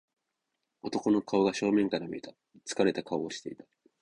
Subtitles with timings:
[0.81, 2.33] 男の顔が正面から見えた。
[2.65, 3.63] 疲れた顔をしていた。